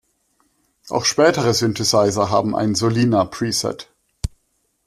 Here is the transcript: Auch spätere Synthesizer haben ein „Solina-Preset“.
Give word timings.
Auch 0.89 1.05
spätere 1.05 1.53
Synthesizer 1.53 2.31
haben 2.31 2.55
ein 2.55 2.73
„Solina-Preset“. 2.73 3.91